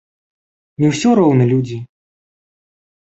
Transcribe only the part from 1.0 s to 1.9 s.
роўна людзі?